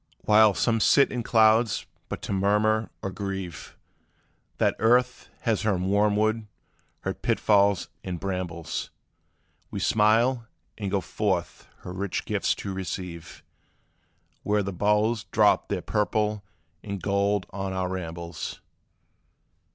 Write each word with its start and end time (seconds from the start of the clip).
While 0.23 0.55
some 0.55 0.79
sit 0.79 1.11
in 1.11 1.21
clouds 1.21 1.85
but 2.09 2.23
to 2.23 2.33
murmur, 2.33 2.89
or 3.03 3.11
grieve 3.11 3.77
That 4.57 4.75
earth 4.79 5.29
has 5.41 5.61
her 5.61 5.77
wormwood, 5.77 6.47
her 7.01 7.13
pitfalls, 7.13 7.87
and 8.03 8.19
brambles; 8.19 8.89
We 9.69 9.79
smile, 9.79 10.47
and 10.75 10.89
go 10.89 11.01
forth 11.01 11.67
her 11.81 11.93
rich 11.93 12.25
gifts 12.25 12.55
to 12.55 12.73
receive, 12.73 13.43
Where 14.41 14.63
the 14.63 14.73
boughs 14.73 15.25
drop 15.25 15.67
their 15.67 15.83
purple 15.83 16.41
and 16.81 16.99
gold 16.99 17.45
on 17.51 17.71
our 17.71 17.89
rambles. 17.89 18.59